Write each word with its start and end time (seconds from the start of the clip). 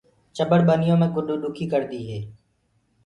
چٻڙ 0.35 0.59
ٻنيو 0.67 0.95
مي 1.01 1.07
گُڏ 1.15 1.27
ڏُکي 1.41 1.65
ڪڙدي 1.71 2.01
هي۔ 2.09 2.19